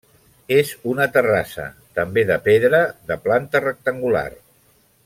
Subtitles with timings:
[0.55, 1.67] És una terrassa,
[1.99, 4.29] també de pedra, de planta rectangular.